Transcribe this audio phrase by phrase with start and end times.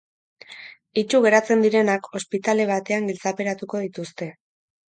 [1.01, 4.33] Itsu geratzen direnak ospitale batean giltzaperatuko dituzte.